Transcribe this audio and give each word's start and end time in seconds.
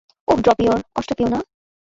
ওহ, 0.27 0.37
ড্রপিয়র, 0.45 0.77
কষ্ট 0.95 1.09
পেয়ো 1.17 1.29
না। 1.33 1.39